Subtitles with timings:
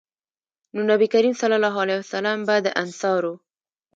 [0.73, 3.33] نو نبي کريم صلی الله علیه وسلّم به د انصارو